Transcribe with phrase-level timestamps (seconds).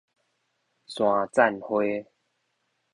[0.87, 1.77] 山棧花